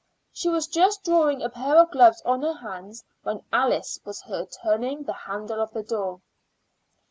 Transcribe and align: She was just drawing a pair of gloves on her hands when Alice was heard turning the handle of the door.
She 0.33 0.49
was 0.49 0.65
just 0.65 1.03
drawing 1.03 1.43
a 1.43 1.49
pair 1.49 1.75
of 1.77 1.91
gloves 1.91 2.23
on 2.25 2.41
her 2.41 2.53
hands 2.55 3.03
when 3.21 3.43
Alice 3.53 3.99
was 4.03 4.19
heard 4.23 4.47
turning 4.63 5.03
the 5.03 5.13
handle 5.13 5.61
of 5.61 5.73
the 5.73 5.83
door. 5.83 6.21